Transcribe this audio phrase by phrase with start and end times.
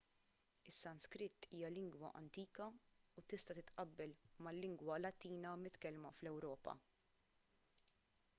[0.69, 2.67] is-sanskrit hija lingwa antika
[3.17, 4.17] u tista' titqabbel
[4.49, 6.79] mal-lingwa latina mitkellma fl-ewropa